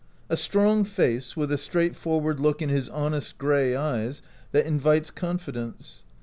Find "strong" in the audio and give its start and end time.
0.35-0.83